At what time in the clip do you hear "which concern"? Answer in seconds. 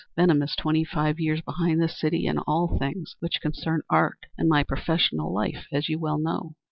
3.19-3.83